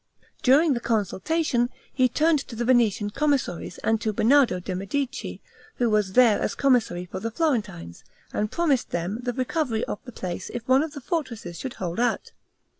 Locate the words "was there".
5.91-6.39